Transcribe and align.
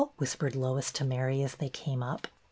whispered 0.17 0.55
Lois 0.55 0.91
to 0.91 1.03
Mary 1.05 1.43
as 1.43 1.57
they 1.57 1.69
came 1.69 2.01
up. 2.01 2.27